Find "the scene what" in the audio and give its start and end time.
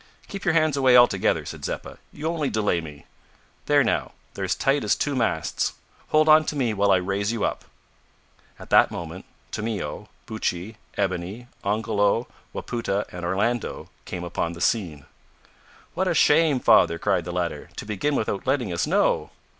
14.53-16.07